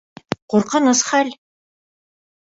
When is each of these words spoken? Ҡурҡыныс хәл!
Ҡурҡыныс 0.53 1.03
хәл! 1.09 1.29